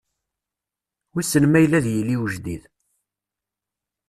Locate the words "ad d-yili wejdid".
1.77-2.63